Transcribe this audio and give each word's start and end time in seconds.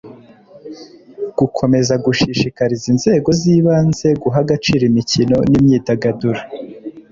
gukomeza 1.37 1.93
gushishikariza 2.05 2.85
inzego 2.93 3.29
z'ibanze 3.39 4.07
guha 4.21 4.39
agaciro 4.45 4.83
imikino 4.91 5.37
n'imyidagaduro 5.49 6.41